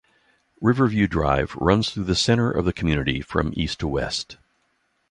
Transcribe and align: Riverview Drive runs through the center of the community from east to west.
Riverview 0.61 1.05
Drive 1.05 1.55
runs 1.57 1.91
through 1.91 2.05
the 2.05 2.15
center 2.15 2.49
of 2.49 2.65
the 2.65 2.73
community 2.73 3.21
from 3.21 3.53
east 3.55 3.79
to 3.81 3.87
west. 3.87 4.37